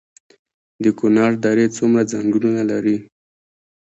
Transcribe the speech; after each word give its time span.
د 0.83 0.85
کونړ 0.99 1.31
درې 1.45 1.65
څومره 1.77 2.01
ځنګلونه 2.11 2.61
لري؟ 2.71 2.97